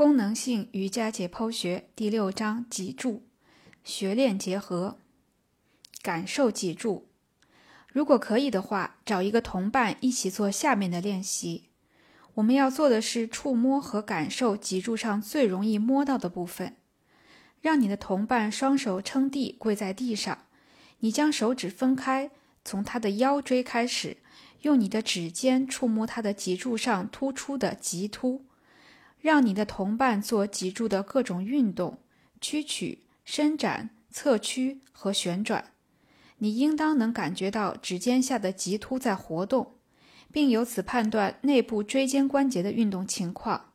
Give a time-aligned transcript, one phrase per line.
[0.00, 3.22] 功能性瑜伽解剖学第六章脊柱
[3.84, 4.96] 学练结合，
[6.00, 7.06] 感受脊柱。
[7.92, 11.64] 如果可以的话，找一个同伴一起做下面的练习。
[12.32, 16.76] 我们要做的是触摸和感受脊柱上最容易摸到的部分。
[17.60, 20.46] 让你的同伴双手撑地，跪在地上。
[21.00, 22.30] 你将手指分开，
[22.64, 24.16] 从他的腰椎开始，
[24.62, 28.46] 用你的指尖触摸他的脊柱上突出的棘突。
[29.20, 31.98] 让你的同伴做脊柱的各种运动，
[32.40, 35.72] 屈曲、伸展、侧屈和旋转。
[36.38, 39.74] 你应当能感觉到指尖下的棘突在活动，
[40.32, 43.72] 并由此判断内部椎间关节的运动情况。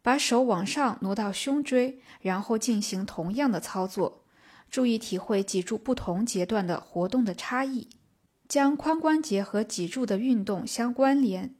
[0.00, 4.24] 把手往上挪到胸椎，然后进行同样的操作。
[4.70, 7.88] 注意体会脊柱不同阶段的活动的差异，
[8.46, 11.56] 将髋关节和脊柱的运动相关联。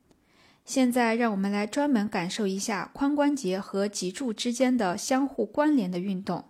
[0.69, 6.45] 现在，让我们来专门感受一下髋关节和脊柱之间的相互关联的运动。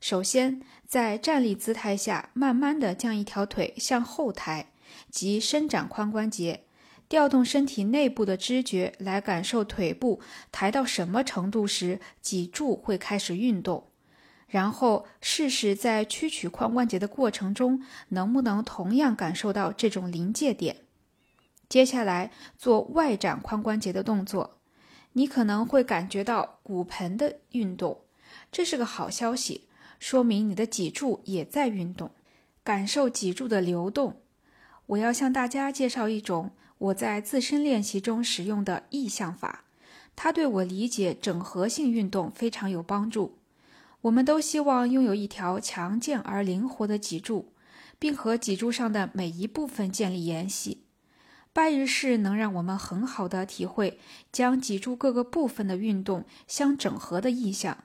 [0.00, 4.70] 首先，在站立姿态下，慢慢地将一条腿向后抬，
[5.10, 6.66] 即伸展髋关节，
[7.08, 10.20] 调动身体内部的知觉来感受腿部
[10.52, 13.88] 抬到什么程度时，脊柱会开始运动。
[14.46, 20.76] 然后试试在屈曲髋关节的过程中，能不能同样感受到这种临界点。
[21.68, 24.58] 接下来做外展髋关节的动作，
[25.12, 28.00] 你可能会感觉到骨盆的运动，
[28.50, 32.10] 这是个好消息，说明你的脊柱也在运动。
[32.64, 34.20] 感受脊柱的流动。
[34.86, 39.64] 我要向大家介绍一种我在自身练习中使用的意象法，
[40.14, 43.38] 它对我理解整合性运动非常有帮助。
[44.02, 47.52] 我们都希望拥有一条强健而灵活的脊柱，
[47.98, 50.84] 并和脊柱上的每一部分建立联系。
[51.58, 53.98] 拜日式能让我们很好的体会
[54.30, 57.78] 将脊柱各个部分的运动相整合的意象。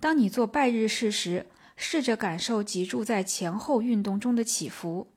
[0.00, 1.44] 当你做拜日式时，
[1.76, 5.08] 试着感受脊柱在前后运动中的起伏。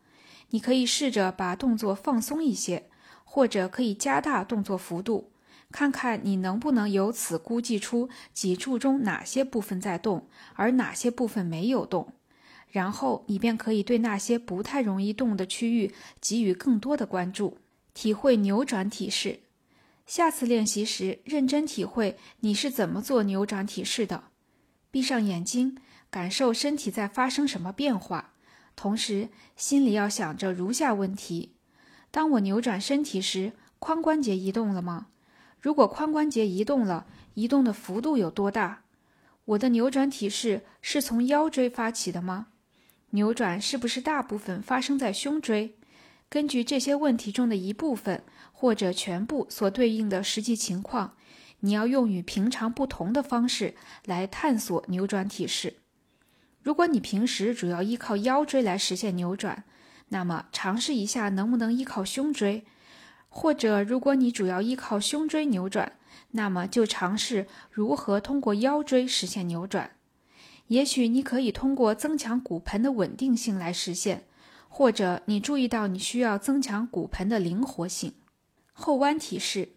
[0.50, 2.90] 你可以试着把动作放松一些，
[3.24, 5.32] 或者可以加大动作幅度，
[5.72, 12.12] 看看你能不能由此估计出脊柱中哪些部分在动，而哪些部分没有动。
[12.68, 17.58] 然后你便可以对那些不太容易动的区域给予更多的关注。
[18.02, 19.42] 体会扭转体式，
[20.06, 24.24] 下次练习时认真体会你是怎么做扭转体式的。
[24.90, 25.78] 闭上眼睛，
[26.10, 28.36] 感受身体在发生什么变化，
[28.78, 29.28] 同时
[29.58, 31.58] 心里要想着如下问题：
[32.10, 33.52] 当我扭转身体时，
[33.82, 35.08] 髋关节移动了吗？
[35.60, 38.84] 如果髋关节移动了，移动的幅度有多大？
[39.44, 42.48] 我的扭转体式是从腰椎发起的吗？
[43.10, 45.76] 扭转是不是大部分发生在胸椎？
[46.30, 51.16] 根据这些问题中的一部分或者全部所对应的实际情况，
[51.62, 53.74] 你要用与平常不同的方式
[54.06, 55.78] 来探索扭转体式。
[56.62, 59.64] 如果你平时主要依靠腰椎来实现扭转，
[60.10, 62.64] 那么尝试一下能不能依靠胸椎；
[63.28, 65.94] 或者如果你主要依靠胸椎扭转，
[66.32, 69.96] 那么就尝试如何通过腰椎实现扭转。
[70.68, 74.26] 也许你可以通过增强骨盆的稳定性来实现。
[74.70, 78.14] 或者你注意到你需要增强骨盆的灵活性。
[78.72, 79.74] 后弯体式，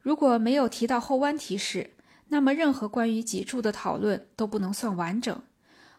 [0.00, 1.92] 如果没有提到后弯体式，
[2.28, 5.40] 那么任何关于脊柱的讨论都不能算完整。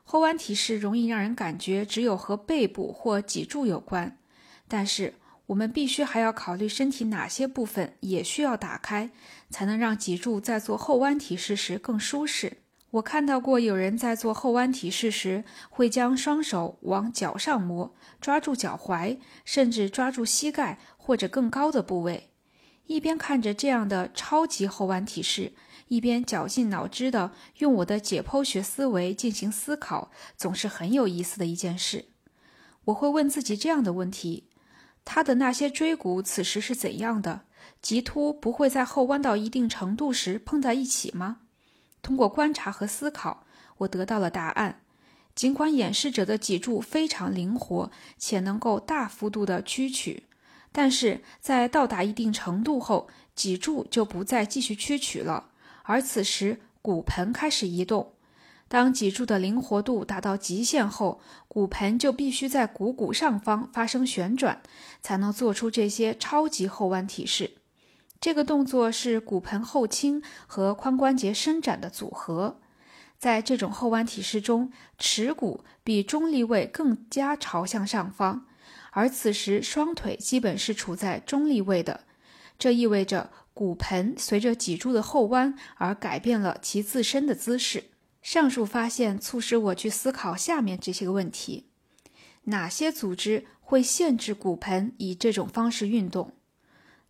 [0.04, 4.18] 后弯体式容易让人感觉只有和背部或脊柱有关，
[4.68, 5.14] 但是
[5.46, 9.10] 我们必须还要考虑身体哪些部分也需要打开，
[9.50, 12.58] 才能让脊柱在做后弯体式时更舒适。
[12.92, 22.30] 我看到过有人在做后弯体式时，会将双手往脚上摸，抓住脚踝，甚至抓住膝盖或者更高的部位。
[22.86, 25.52] 一边看着这样的超级后弯体式，
[25.90, 32.06] 一边绞尽脑汁地用我的解剖学思维进行思考，总是很有意思的一件事。
[32.86, 34.48] 我会问自己这样的问题：
[35.04, 37.42] 他的那些椎骨此时是怎样的？
[37.82, 41.40] 棘突不会在后弯到一定程度时碰在一起吗？
[42.08, 43.44] 通过观察和思考，
[43.80, 44.80] 我得到了答案。
[45.36, 50.24] 尽管演示者的脊柱非常灵活且能够大幅度的屈曲，
[50.72, 55.50] 但是在到达一定程度后，脊柱就不再继续屈曲了，
[55.84, 58.14] 而此时骨盆开始移动。
[58.70, 64.62] 当脊柱的灵活度达到极限后，骨盆就必须在股骨上方发生旋转，
[65.02, 67.57] 才能做出这些超级后弯体式。
[68.20, 72.60] 这个动作是骨盆后倾和髋关节伸展的组合。
[73.18, 78.46] 在这种后弯体式中，耻骨比中立位更加朝向上方，
[78.92, 82.02] 而此时双腿基本是处在中立位的。
[82.60, 87.86] 这意味着骨盆随着脊柱的后弯而改变了其自身的姿势。
[88.22, 91.66] 上述发现促使我去思考下面这些个问题：
[92.46, 96.34] 哪些组织会限制骨盆以这种方式运动？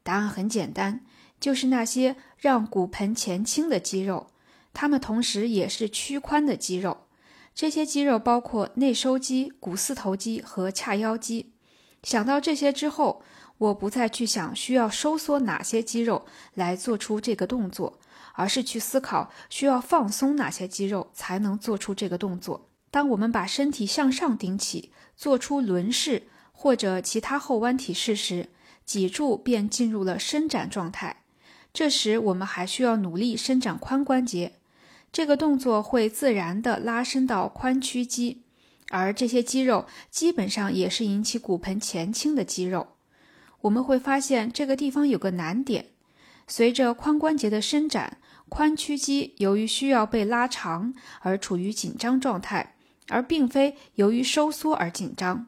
[0.07, 1.01] 答案很简单，
[1.37, 4.27] 就是那些让骨盆前倾的肌肉，
[4.73, 7.07] 它们同时也是屈髋的肌肉。
[7.53, 11.51] 这些肌肉包括内收肌、股四头肌和髂腰肌。
[12.03, 13.21] 想到这些之后，
[13.57, 17.99] 我不再去想需要收缩哪些肌肉来做出这个动作，
[18.31, 22.69] 而是去思考需要放松哪些肌肉才能做出这个动作。
[22.89, 28.47] 当我们把身体向上顶起，做出轮式或者其他后弯体式时，
[28.87, 31.23] 脊柱便进入了伸展状态。
[31.71, 34.53] 这时，我们还需要努力伸展髋关节。
[35.11, 38.41] 这个动作会自然地拉伸到髋屈肌。
[38.89, 42.95] 而这些肌肉基本上也是引起骨盆前倾的肌肉。
[43.61, 45.87] 我们会发现这个地方有个难点：
[46.47, 48.17] 随着髋关节的伸展，
[48.49, 52.77] 髋屈肌由于需要被拉长而处于紧张状态，
[53.09, 55.47] 而并非由于收缩而紧张。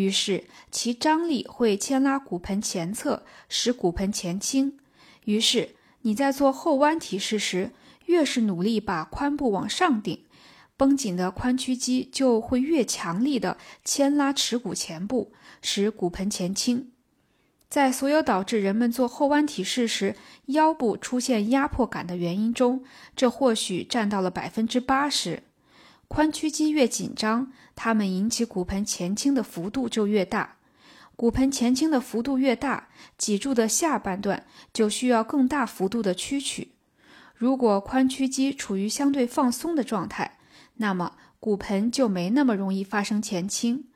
[0.00, 4.78] 于是其张力会牵拉骨盆前侧，使骨盆前倾。
[5.26, 7.72] 于是你在做后弯体式时，
[8.06, 10.24] 越是努力把髋部往上顶。
[10.78, 16.90] 绷紧的髋屈肌就会越强力地牵拉耻骨前部，使骨盆前倾。
[17.68, 22.82] 在所有导致人们做后弯体式时腰部出现压迫感的原因中，
[23.14, 25.42] 这或许占到了百分之八十。
[26.08, 30.56] 髋屈肌越紧张，它们引起骨盆前倾的幅度就越大。
[31.16, 36.72] 骨盆前倾的幅度越大，脊柱的下半段就需要更大幅度的屈曲。
[37.34, 40.36] 如果髋屈肌处于相对放松的状态，
[40.74, 43.86] 那么骨盆就没那么容易发生前倾。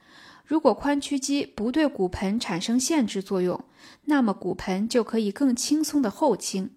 [0.46, 3.62] 如果髋屈肌不对骨盆产生限制作用，
[4.06, 6.70] 那么骨盆就可以更轻松的后倾，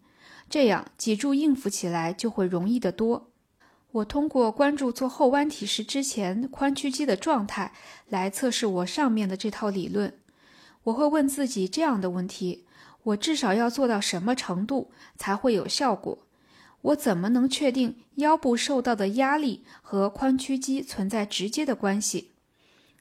[0.50, 3.32] 这样脊柱应付起来就会容易得多。
[3.92, 7.74] 我通过关注做后弯体式之前髋屈肌的状态
[8.10, 10.14] 来测试我上面的这套理论。
[10.84, 12.66] 我会问自己这样的问题：
[13.04, 16.28] 我至少要做到什么程度才会有效果？
[16.82, 22.32] 我怎么能确定腰部受到的压力和髋屈肌存在直接的关系？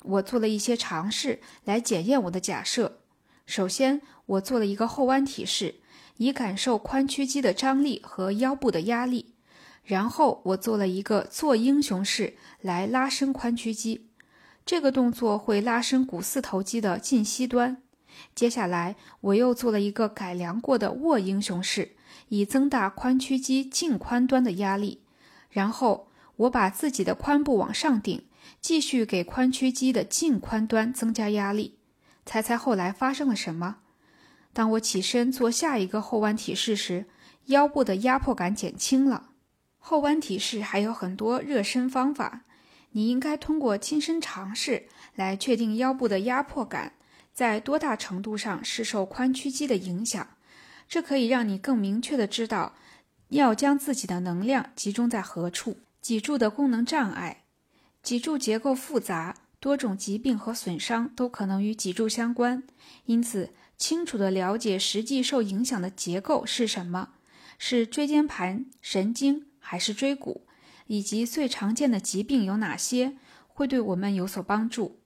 [0.03, 3.00] 我做了一些尝试来检验我的假设。
[3.44, 5.77] 首先，我做了一个后弯体式，
[6.17, 9.35] 以感受髋屈肌的张力和腰部的压力。
[9.87, 14.09] 然后，我做了一个做英雄式来拉伸髋屈肌。
[14.67, 17.81] 这个动作会拉伸股四头肌的近膝端。
[18.35, 21.93] 接下来，我又做了一个改良过的握英雄式。
[22.29, 25.03] 以增大髋屈肌近髋端的压力，
[25.49, 28.25] 然后我把自己的髋部往上顶，
[28.61, 31.79] 继续给髋屈肌的近髋端增加压力。
[32.25, 33.77] 猜猜后来发生了什么？
[34.53, 37.06] 当我起身做下一个后弯体式时，
[37.47, 39.29] 腰部的压迫感减轻了。
[39.88, 42.43] 后弯体式还有很多热身方法，
[42.91, 46.94] 你应该通过亲身尝试来确定腰部的压迫感
[47.33, 50.27] 在多大程度上是受髋屈肌的影响。
[50.88, 52.75] 这可以让你更明确地知道
[53.29, 55.77] 要将自己的能量集中在何处。
[56.00, 57.44] 脊柱的功能障碍，
[58.03, 62.65] 脊柱结构复杂，多种疾病和损伤都可能与脊柱相关。
[63.05, 67.11] 因此，清楚地了解实际受影响的结构是什么，
[67.56, 70.47] 是椎间盘、神经还是椎骨，
[70.87, 73.17] 以及最常见的疾病有哪些，
[73.49, 75.01] 会对我们有所帮助。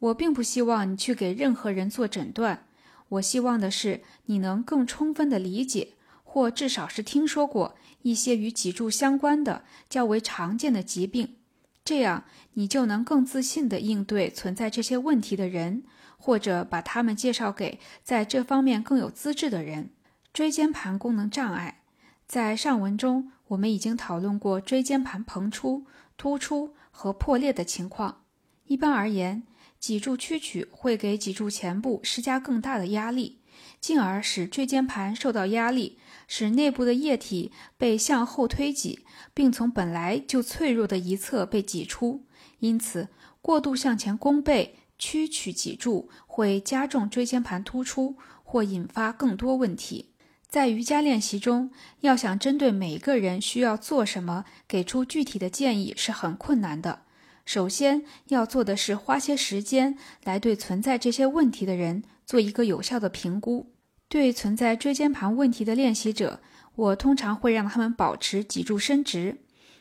[0.00, 2.66] 我并不希望你去给任何人做诊断。
[3.10, 5.92] 我希望的是，你能更充分地理解，
[6.24, 11.36] 或至少是听说过一些与脊柱相关的较为常见的疾病，
[11.84, 12.24] 这样
[12.54, 15.84] 你就能更自信地应对存在这些问题的人，
[16.18, 19.90] 或者把他们介绍给在这方面更有资质的人。
[20.32, 21.82] 椎间盘功能障碍，
[22.26, 25.84] 在上文中我们已经讨论过椎间盘膨出、
[26.16, 28.24] 突出和破裂的情况。
[28.66, 29.42] 一般而言，
[29.78, 33.40] 脊柱屈曲会给脊柱前部施加更大的压力，
[33.80, 39.04] 进而使椎间盘受到压力，使内部的液体被向后推挤，
[39.34, 42.24] 并从本来就脆弱的一侧被挤出。
[42.60, 43.08] 因此，
[43.42, 50.09] 过度向前弓背屈曲脊柱会加重椎间盘突出，或引发更多问题。
[50.50, 57.02] 在瑜伽练习中，要想针对每一个人需要做什么给出具体的建议是很困难的。
[57.46, 63.72] 首先要做的是花些时间来对存在这些问题的人做一个有效的评估。
[64.08, 66.40] 对存在椎间盘问题的练习者，
[66.74, 69.38] 我通常会让他们保持脊柱伸直，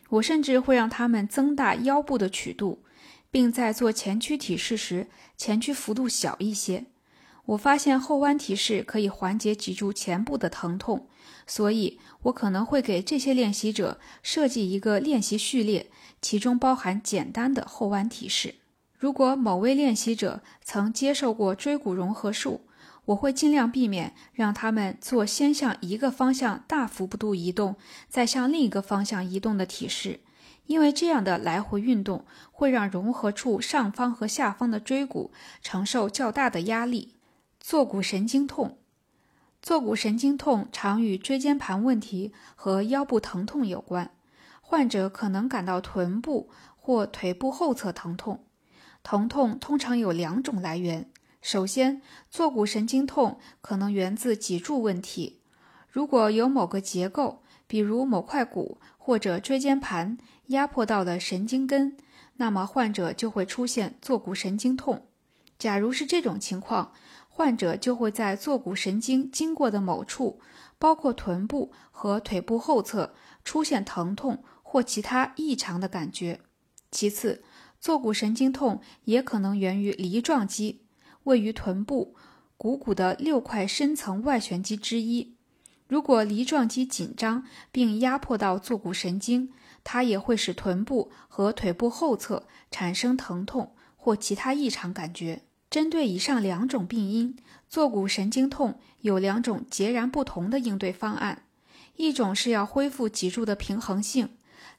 [0.09, 2.83] 我甚至会让他们增大腰部的曲度，
[3.31, 6.85] 并在做前屈体式时前屈幅度小一些。
[7.49, 11.07] 我发现后弯提示可以缓解脊柱前部的疼痛，
[11.47, 15.89] 所以我可能会给这些练习者设计一个练习序列，
[16.21, 18.55] 其中包含简单的后弯提示。
[18.99, 22.61] 如果某位练习者曾接受过椎骨融合术，
[23.05, 27.77] 我会尽量避免让他们做先向一个方向大幅度移动，
[28.07, 30.19] 再向另一个方向移动的提示，
[30.67, 35.31] 因为这样的来回运动会让融合处上方和下方的椎骨
[35.63, 37.15] 承受较大的压力。
[37.59, 38.77] 坐骨神经痛，
[39.61, 44.11] 坐骨神经痛常与椎间盘问题和腰部疼痛有关。
[44.61, 48.45] 患者可能感到臀部或腿部后侧疼痛，
[49.03, 51.09] 疼痛通常有两种来源。
[51.41, 55.41] 首先，坐骨神经痛可能源自脊柱问题。
[55.89, 61.97] 如果有某个结构，比如某块骨或者椎间盘压迫到了神经根，
[62.37, 65.07] 那么患者就会出现坐骨神经痛。
[65.57, 66.93] 假如是这种情况，
[67.39, 70.41] 患者就会在坐骨神经经过的某处，
[70.77, 73.13] 包括臀部和腿部后侧，
[73.45, 76.41] 出现疼痛或其他异常的感觉。
[76.91, 77.41] 其次，
[77.79, 80.81] 坐骨神经痛也可能源于梨状肌，
[81.23, 82.13] 位于臀部
[82.57, 85.37] 股骨的六块深层外旋肌之一。
[85.87, 89.53] 如果梨状肌紧张并压迫到坐骨神经，
[89.85, 95.43] 它也会使臀部和腿部后侧产生疼痛或其他异常感觉。
[95.69, 97.35] 针对以上两种病因，
[97.67, 101.43] 坐骨神经痛有两种截然不同的应对方案：
[101.95, 104.29] 一种是要恢复脊柱的平衡性，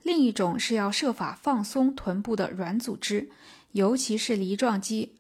[0.03, 3.31] 另一种是要设法放松臀部的软组织，
[3.73, 5.15] 尤其是梨状肌。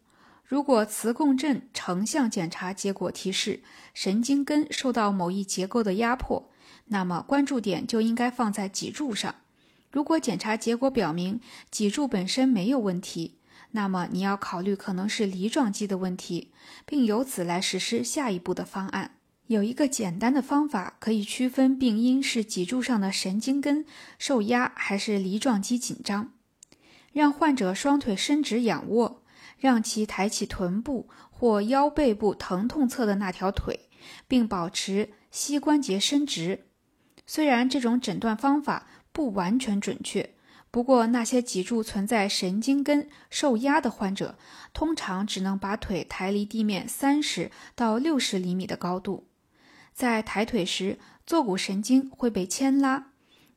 [0.44, 3.62] 如果磁共振成像检查结果提示
[3.94, 6.50] 神经根受到某一结构的压迫，
[6.86, 9.32] 那么关注点就应该放在脊柱上。
[9.92, 13.36] 如果检查结果表明脊柱本身没有问题，
[13.72, 16.52] 那么你要考虑可能是梨状肌的问题，
[16.84, 19.16] 并由此来实施下一步的方案。
[19.46, 23.84] 有一个简单的方法可以区分病因是脊柱上的神经根
[24.18, 26.32] 受压还是梨状肌紧张。
[27.12, 29.24] 让患者双腿伸直仰卧，
[29.58, 33.88] 让其抬起臀部或腰背部疼痛侧的那条腿，
[34.28, 36.66] 并保持膝关节伸直。
[37.26, 40.34] 虽然这种诊断方法不完全准确。
[40.70, 44.38] 不过，那些脊柱存在神经根受压的患者，
[44.72, 49.26] 通常只能把腿抬离地面三十到六十厘米的高度。
[49.92, 53.08] 在抬腿时，坐骨神经会被牵拉。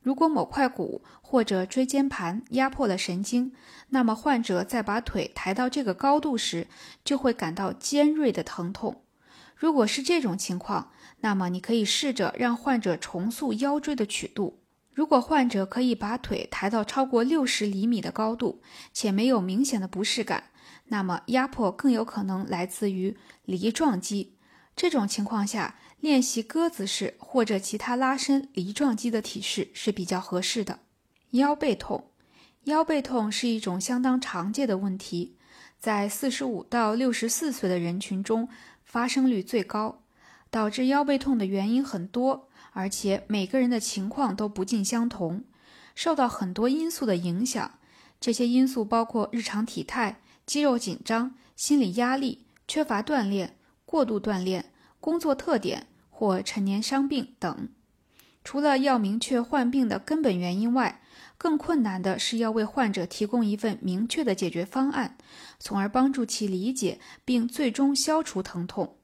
[0.02, 3.52] 如果某块骨或者椎间盘压迫了神经，
[3.90, 6.66] 那么患者在把腿抬到这个高度时，
[7.04, 9.04] 就会感到尖锐的疼痛。
[9.54, 10.90] 如果是这种情况，
[11.20, 14.63] 那么你可以试着让患者重塑腰椎的曲度。
[14.94, 20.44] 如果患者可以把腿抬到超过六十厘米的高度，且没有明显的不适感，
[20.86, 24.36] 那么压迫更有可能来自于梨状肌。
[24.76, 30.78] 这种情况下，练习鸽子式或者其他拉伸梨状肌的体式是比较合适的。
[31.30, 32.10] 腰背痛，
[32.64, 35.36] 腰背痛是一种相当常见的问题，
[35.80, 38.48] 在四十五到六十四岁的人群中
[38.84, 40.00] 发生率最高。
[40.50, 42.48] 导致腰背痛的原因很多。
[42.74, 45.44] 而且每个人的情况都不尽相同，
[45.94, 47.78] 受到很多因素的影响。
[48.20, 57.68] 这些因素包括日常体态、肌肉紧张、心理压力、缺乏锻炼、过度锻炼、工作特点或陈年伤病等。
[58.42, 61.00] 除了要明确患病的根本原因外，
[61.38, 65.16] 更困难的是要为患者提供一份明确的解决方案，
[65.58, 68.96] 从而帮助其理解并最终消除疼痛。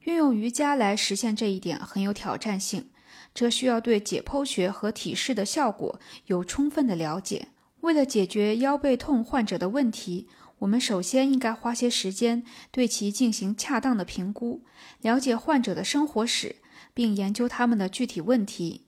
[0.00, 2.90] 运用瑜伽来实现这一点很有挑战性。
[3.36, 7.48] 这需要对解剖学和体式的效果有充分的了解。
[7.82, 10.26] 为了解决腰背痛患者的问题，
[10.60, 14.62] 我们首先应该花些时间对其进行恰当的评估，
[15.02, 16.56] 了解患者的生活史，
[16.94, 18.86] 并研究他们的具体问题。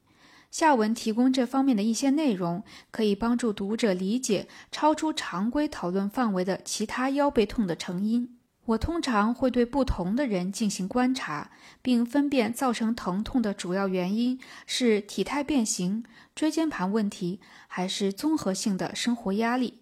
[0.50, 8.37] 下文提供这方面的一些内容，可以帮助读者理解超出常规讨论范围的其他腰背痛的成因。
[8.68, 19.80] 我通常会对不同的人进行观察，并分辨造成疼痛的主要原因是体态变形、椎间盘问题，还是综合性的生活压力。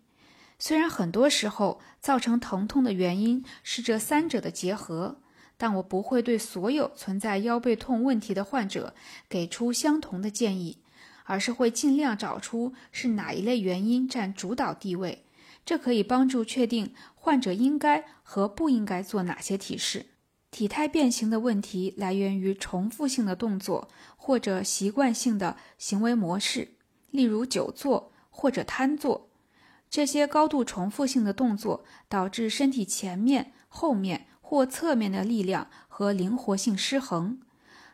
[0.61, 5.19] 虽然很多时候造成疼痛的原因是这三者的结合，
[5.57, 8.95] 但我不会对所有存在腰背痛问题的患者
[9.29, 10.79] 给出相同的建议，
[11.25, 15.25] 而是会尽量找出是哪一类原因占主导地位。
[15.65, 16.95] 这可以帮助确定
[17.27, 20.07] 患者应该和不应该做哪些体式。
[20.53, 26.77] 体态变形的问题来源于重复性的动作或者习惯性的行为模式，
[27.11, 29.29] 例如久坐或者瘫坐。
[29.91, 37.41] 这些高度重复性的动作导致身体前面、后面或侧面的力量和灵活性失衡。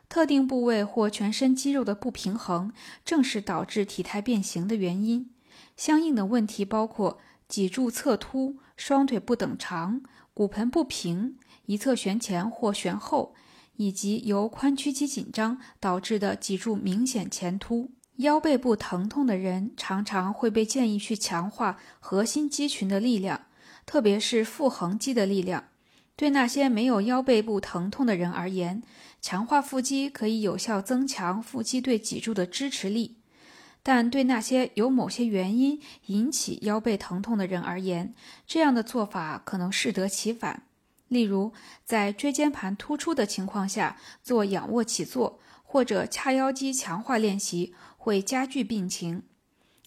[0.07, 2.71] 特定部位或全身肌肉的不平衡，
[3.03, 5.31] 正是导致体态变形的原因。
[5.75, 10.01] 相应的问题包括脊柱侧凸、双腿不等长、
[10.33, 11.37] 骨盆不平、
[11.67, 13.33] 一侧旋前或旋后，
[13.77, 17.91] 以及由髋屈肌紧张导致的脊柱明显前凸。
[18.17, 23.45] 腰背部疼痛的人常常会被建议去强化核心肌群的力量，
[23.85, 25.63] 特别是腹横肌的力量。
[26.17, 28.83] 对那些没有腰背部疼痛的人而言，
[29.21, 33.15] 强化腹肌可以有效增强腹肌对脊柱的支持力。
[33.83, 38.15] 但对那些有某些原因引起腰背疼痛的人而言，
[38.47, 40.63] 这样的做法可能适得其反。
[41.09, 41.53] 例如，
[41.85, 47.75] 在椎间盘突出的情况下做仰卧起坐或者髂腰肌强化练习。
[48.03, 49.23] 会加剧病情。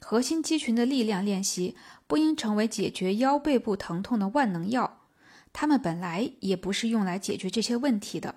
[0.00, 1.76] 核心肌群的力量练习
[2.06, 5.02] 不应成为解决腰背部疼痛的万能药，
[5.52, 8.36] 它们本来也不是用来解决这些问题的。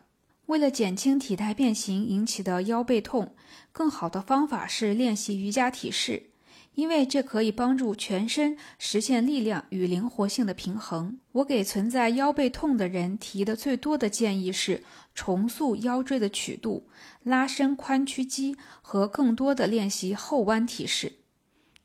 [0.50, 3.36] 为了减轻体态变形引起的腰背痛，
[3.72, 6.32] 更好的方法是练习瑜伽体式。
[6.74, 11.20] 因为这可以帮助全身实现力量与灵活性的平衡。
[11.34, 16.88] 我给存在腰背痛的人提的最多的建议是重塑腰椎的曲度、
[17.22, 21.14] 拉伸髋屈肌和更多的练习后弯体式。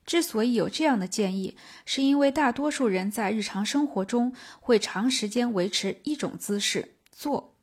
[0.07, 1.55] 之所以有这样的建议，
[1.85, 7.54] 是因为大多数人在日常生活中会长时间维持一种姿势坐。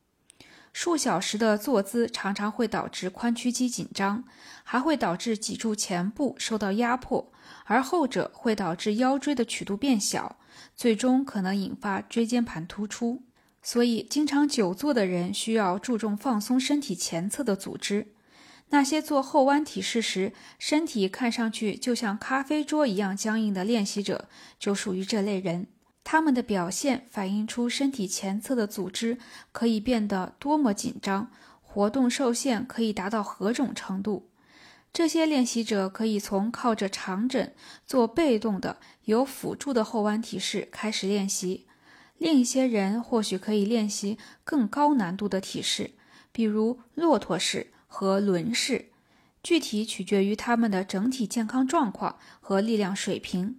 [0.73, 4.25] 数小时的坐姿常常会导致髋屈肌紧张，
[4.65, 7.31] 还会导致脊柱前部受到压迫，
[7.67, 10.39] 而后者会导致腰椎的曲度变小，
[10.75, 13.23] 最终可能引发椎间盘突出。
[13.63, 18.09] 所以，经常久坐的人需要注重放松身体前侧的组织。
[18.71, 25.67] 那些做后弯体式时身体看上去就像咖啡桌一样僵硬的练习者，就属于这类人。
[26.05, 29.19] 他们的表现反映出身体前侧的组织
[29.53, 31.31] 可以变得多么紧张，
[31.63, 34.29] 活动受限可以达到何种程度。
[34.93, 37.55] 这些练习者可以从靠着长枕
[37.87, 41.67] 做被动的有辅助的后弯体式开始练习。
[42.19, 45.93] 另一些人或许可以练习更高难度的体式，
[46.31, 48.91] 比如骆驼式和轮式，
[49.43, 53.59] 具体取决于他们的整体健康状况和力量水平。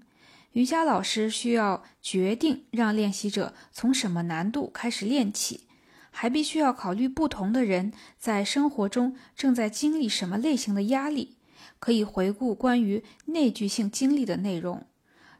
[0.54, 5.68] 瑜伽老师需要决定让练习者从什么难度开始练起，
[6.10, 11.38] 还必须要考虑不同的人在生活中正在经历什么类型的压力。
[11.80, 14.86] 可以回顾关于内聚性经历的内容。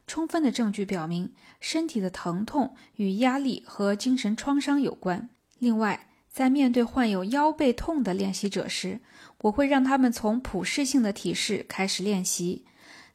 [0.06, 5.30] 充分的证据表明，身体的疼痛与压力和精神创伤有关。
[5.58, 9.00] 另外，在面对患有腰背痛的练习者时，
[9.42, 12.66] 我会让他们从普适性的体式开始练习。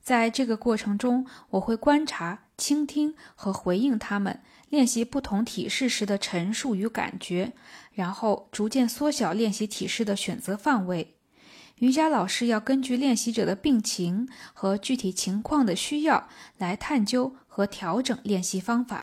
[0.01, 7.53] 在这个过程中，我会观察、倾听和回应他们练习不同体式时的陈述与感觉，
[7.93, 11.15] 然后逐渐缩小练习体式的选择范围。
[11.77, 18.97] 瑜伽老师要根据练习者的病情和具体情况的需要来探究和调整练习方法。